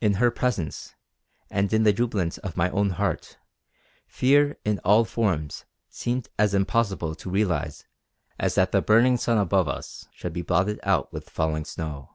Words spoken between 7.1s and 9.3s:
to realise as that the burning